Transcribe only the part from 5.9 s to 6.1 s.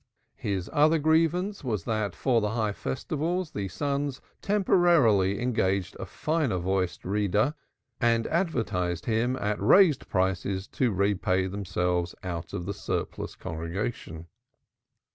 a